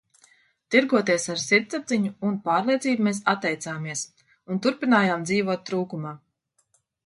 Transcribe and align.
Tirgoties 0.75 1.27
ar 1.33 1.41
sirdsapziņu 1.41 2.09
un 2.31 2.39
pārliecību 2.49 3.07
mēs 3.09 3.21
atteicāmies 3.35 4.03
un 4.19 4.65
turpinājām 4.67 5.31
dzīvot 5.33 5.67
trūkumā. 5.73 6.19